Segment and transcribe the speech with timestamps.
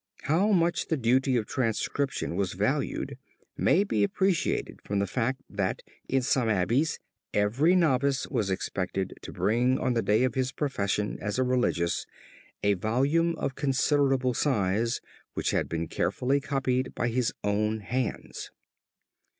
[0.23, 3.19] How much the duty of transcription was valued
[3.55, 6.99] may be appreciated from the fact, that in some abbeys
[7.35, 12.07] every novice was expected to bring on the day of his profession as a religious,
[12.63, 15.01] a volume of considerable size
[15.35, 18.49] which had been carefully copied by his own hands.